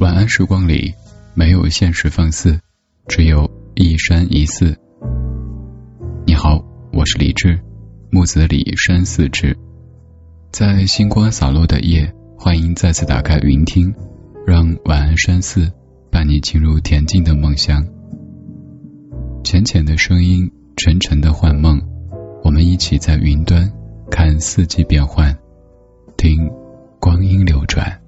[0.00, 0.94] 晚安时光里，
[1.34, 2.58] 没有现实放肆，
[3.06, 4.74] 只有一山一寺。
[6.26, 7.60] 你好，我是李志，
[8.10, 9.54] 木子李山寺志。
[10.50, 13.94] 在星光洒落的夜，欢迎再次打开云听，
[14.46, 15.70] 让晚安山寺
[16.10, 17.86] 伴你进入恬静的梦乡。
[19.44, 21.78] 浅浅的声音，沉沉的幻梦，
[22.42, 23.70] 我们一起在云端
[24.10, 25.36] 看四季变换，
[26.16, 26.48] 听
[26.98, 27.99] 光阴流转。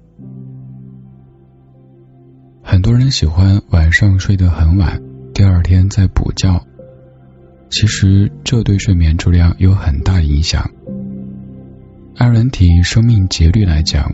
[2.93, 5.01] 多人喜欢晚上睡得很晚，
[5.33, 6.63] 第二天再补觉。
[7.71, 10.69] 其实这对睡眠质量有很大影响。
[12.17, 14.13] 按人体生命节律来讲，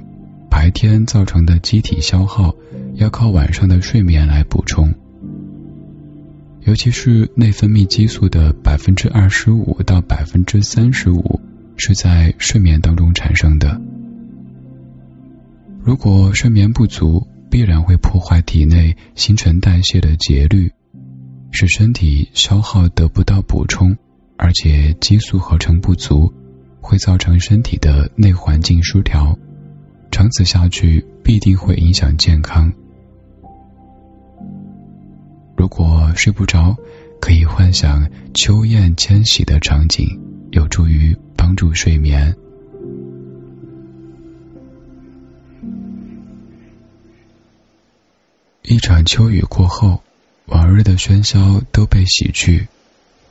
[0.50, 2.56] 白天造成的机体消耗
[2.94, 4.94] 要靠晚上的睡眠来补充。
[6.62, 11.42] 尤其是内分泌激素的百分之二十五到百分之三十五
[11.76, 13.82] 是在睡眠当中产生的。
[15.82, 20.72] 如果睡眠不足，必然会破坏体内新陈代谢的节律，
[21.52, 23.98] 使身体消耗得不到补充，
[24.38, 26.32] 而且激素合成不足，
[26.80, 29.38] 会造成身体的内环境失调，
[30.12, 32.72] 长此下去必定会影响健康。
[35.58, 36.76] 如果睡不着，
[37.20, 40.08] 可以幻想秋雁迁徙的场景，
[40.52, 42.34] 有助于帮助睡眠。
[48.70, 50.04] 一场秋雨过后，
[50.46, 52.68] 往日的喧嚣都被洗去，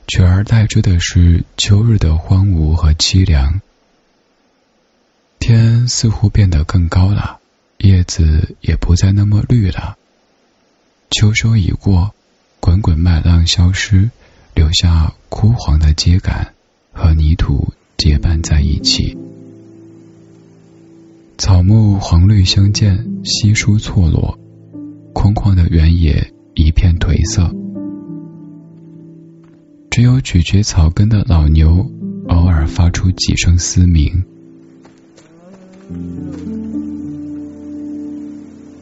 [0.09, 3.61] 取而代之的是秋日的荒芜和凄凉。
[5.39, 7.39] 天似乎变得更高了，
[7.79, 9.97] 叶子也不再那么绿了。
[11.11, 12.13] 秋收已过，
[12.59, 14.11] 滚滚麦浪消失，
[14.55, 16.49] 留下枯黄的秸秆
[16.93, 19.17] 和泥土结伴在一起，
[21.39, 24.37] 草木黄绿相间，稀疏错落。
[25.13, 27.51] 空旷的原野一片颓色，
[29.91, 31.91] 只有咀嚼草根的老牛
[32.29, 34.25] 偶尔发出几声嘶鸣。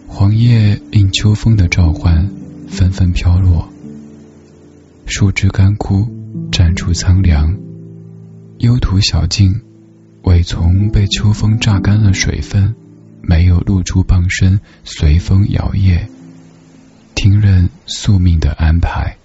[0.06, 2.28] 黄叶应秋风的召唤，
[2.68, 3.68] 纷纷飘落，
[5.06, 6.06] 树枝干枯，
[6.50, 7.56] 绽出苍凉。
[8.58, 9.60] 幽土小径，
[10.22, 12.74] 苇丛被秋风榨干了水分，
[13.22, 16.08] 没有露出傍身，随风摇曳。
[17.16, 19.16] 听任宿命的安排，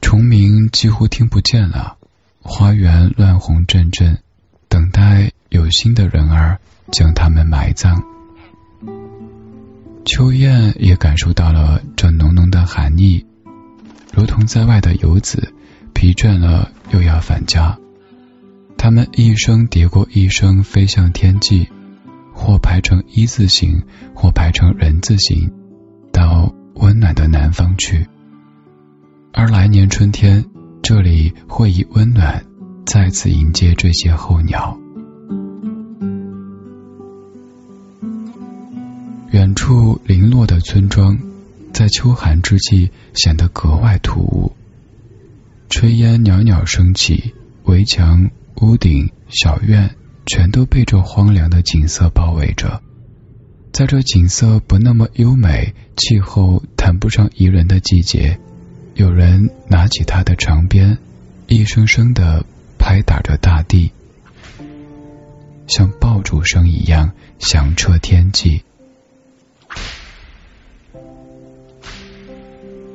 [0.00, 1.96] 虫鸣几乎听不见了。
[2.40, 4.18] 花园乱红阵阵，
[4.68, 6.58] 等待有心的人儿
[6.90, 8.02] 将它们埋葬。
[10.04, 13.24] 秋雁也感受到了这浓浓的寒意，
[14.12, 15.54] 如同在外的游子，
[15.94, 17.78] 疲倦了又要返家。
[18.76, 21.68] 他们一声叠过一声飞向天际，
[22.34, 23.84] 或排成一字形，
[24.14, 25.61] 或排成人字形。
[26.12, 28.06] 到温暖的南方去，
[29.32, 30.44] 而来年春天，
[30.82, 32.44] 这里会以温暖
[32.84, 34.78] 再次迎接这些候鸟。
[39.30, 41.18] 远处零落的村庄，
[41.72, 44.52] 在秋寒之际显得格外突兀。
[45.70, 47.32] 炊烟袅袅升起，
[47.64, 48.30] 围墙、
[48.60, 49.96] 屋顶、小院
[50.26, 52.82] 全都被这荒凉的景色包围着。
[53.72, 58.38] 在这景色不那么优美、气候谈不上宜人的季节，
[58.94, 60.98] 有人拿起他的长鞭，
[61.46, 62.44] 一声声的
[62.78, 63.90] 拍打着大地，
[65.66, 68.62] 像爆竹声一样响彻天际。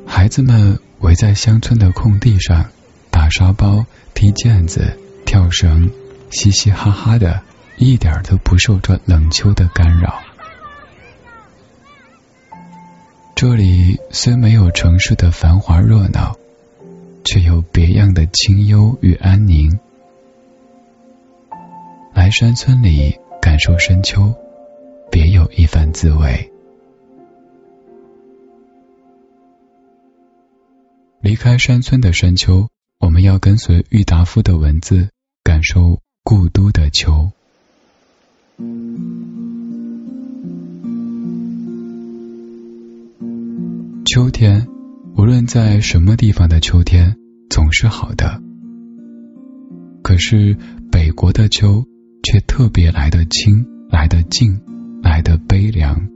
[0.06, 2.70] 孩子们围在乡村的空地上，
[3.10, 3.84] 打沙包、
[4.14, 4.96] 踢毽子、
[5.26, 5.90] 跳绳，
[6.30, 7.42] 嘻嘻哈哈的，
[7.78, 10.22] 一点都不受这冷秋的干扰。
[13.38, 16.36] 这里虽没有城市的繁华热闹，
[17.24, 19.78] 却有别样的清幽与安宁。
[22.16, 24.34] 来山村里感受深秋，
[25.12, 26.52] 别有一番滋味。
[31.22, 32.68] 离开山村的深秋，
[33.00, 35.12] 我们要跟随郁达夫的文字，
[35.44, 37.32] 感受故都的秋。
[44.18, 44.66] 秋天，
[45.16, 47.16] 无论在什么地方的秋天，
[47.52, 48.42] 总是好的。
[50.02, 50.58] 可是
[50.92, 51.86] 北国的秋
[52.24, 54.60] 却特别来得清，来得静，
[55.04, 56.10] 来得悲凉。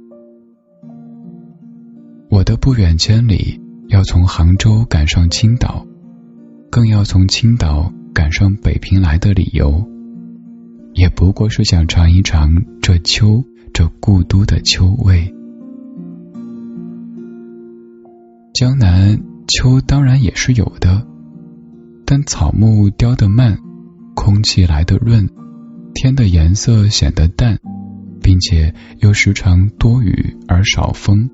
[2.31, 5.86] 我的不远千里，要从杭州赶上青岛，
[6.71, 9.88] 更要从青岛赶上北平来的理由，
[10.95, 15.31] 也不过是想尝一尝这秋这故都的秋味。
[18.53, 19.18] 江南
[19.48, 21.07] 秋当然也是有的，
[22.06, 23.57] 但草木凋得慢，
[24.13, 25.30] 空气来得润，
[25.94, 27.57] 天的颜色显得淡，
[28.21, 31.30] 并且又时常多雨而少风。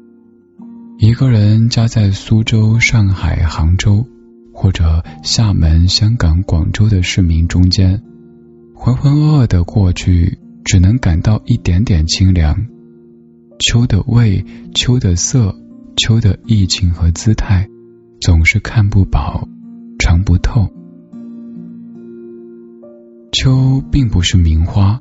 [0.99, 4.05] 一个人家在苏州、上海、杭州，
[4.53, 8.01] 或者厦门、香港、广州的市民中间，
[8.75, 12.55] 浑浑噩噩的过去，只能感到一点点清凉。
[13.59, 15.55] 秋的味，秋的色，
[15.97, 17.67] 秋的意境和姿态，
[18.21, 19.47] 总是看不饱，
[19.99, 20.71] 尝不透。
[23.31, 24.99] 秋并不是名花，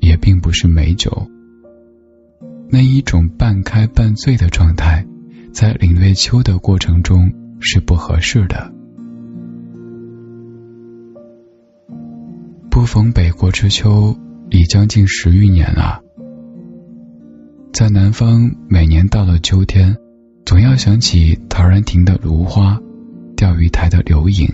[0.00, 1.28] 也并不是美酒，
[2.70, 5.06] 那一种半开半醉的状态。
[5.52, 7.30] 在领略秋的过程中
[7.60, 8.72] 是不合适的。
[12.70, 14.16] 不逢北国之秋
[14.48, 16.00] 已将近十余年了。
[17.70, 19.94] 在南方，每年到了秋天，
[20.44, 22.78] 总要想起陶然亭的芦花、
[23.36, 24.48] 钓鱼台的柳影、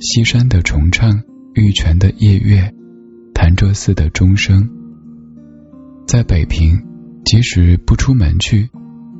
[0.00, 1.22] 西山的重唱、
[1.54, 2.72] 玉泉的夜月、
[3.34, 4.68] 潭柘寺的钟声。
[6.06, 6.84] 在北平，
[7.24, 8.70] 即使不出门去。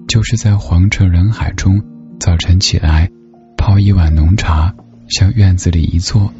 [0.08, 1.82] 就是在黄尘人海中，
[2.20, 3.10] 早晨起来
[3.56, 4.72] 泡一碗浓茶，
[5.08, 6.32] 向院子里一坐，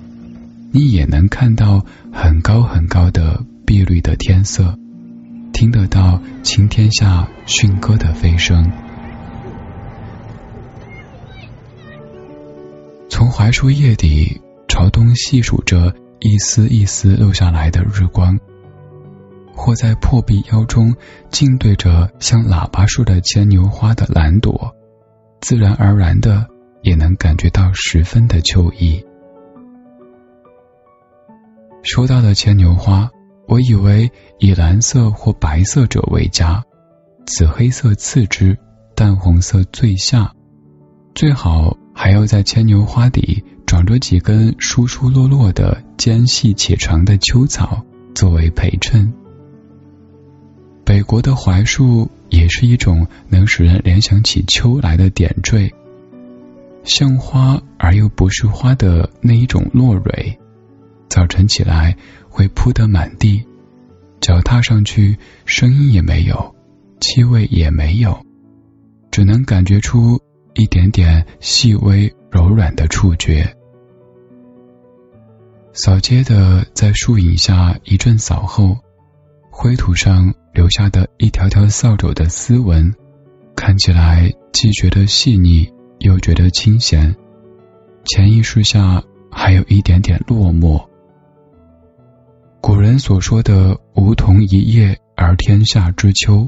[0.71, 4.79] 你也能看到很高很高的碧绿的天色，
[5.53, 8.71] 听得到晴天下驯鸽的飞声。
[13.26, 18.38] 从槐树叶底朝东细数着一丝一丝漏下来的日光。
[19.52, 20.94] 或在破壁腰中，
[21.28, 24.73] 静对着像喇叭树的牵牛花的蓝朵，
[25.40, 26.46] 自然而然的
[26.82, 29.05] 也能感觉到十分的秋意。
[31.82, 33.11] 说到的牵牛花，
[33.49, 34.08] 我以为
[34.38, 36.62] 以蓝色或白色者为佳，
[37.26, 38.56] 紫黑色次之，
[38.94, 40.32] 淡红色最下，
[41.12, 47.82] 最好还要在牵牛花底长着几根疏疏落落的尖细且长的秋草
[48.14, 49.14] 作为陪衬。
[50.84, 55.72] 北国的槐树也是一种能使人联想起秋来的点缀，
[56.84, 60.38] 像花而又不是花的那一种落蕊，
[61.08, 61.96] 早晨起来
[62.28, 63.43] 会铺得满地，
[64.20, 65.16] 脚踏上去
[65.46, 66.54] 声音也没有，
[67.00, 68.20] 气味也没有，
[69.10, 70.20] 只能感觉出
[70.56, 73.56] 一点点细微柔软的触觉。
[75.73, 78.76] 扫街的在树影下一阵扫后。
[79.58, 82.94] 灰土上留下的一条条扫帚的丝纹，
[83.56, 85.67] 看起来既觉得细腻，
[86.00, 87.17] 又觉得清闲。
[88.05, 90.87] 潜意识下还有一点点落寞。
[92.61, 96.47] 古人所说的“梧桐一叶而天下之秋”，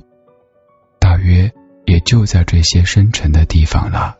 [1.00, 1.50] 大约
[1.88, 4.19] 也就在这些深沉的地方了。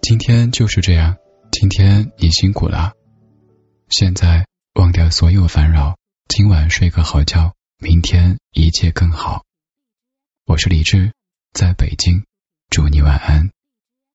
[0.00, 1.14] 今天就是这样。
[1.52, 2.92] 今天你辛苦了，
[3.90, 4.46] 现在
[4.76, 9.44] 忘掉所有烦扰，今晚睡个好觉，明天一切更好。
[10.46, 11.12] 我是李志，
[11.52, 12.24] 在北京，
[12.70, 13.55] 祝你晚安。